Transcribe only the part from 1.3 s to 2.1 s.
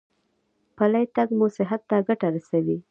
مو صحت ته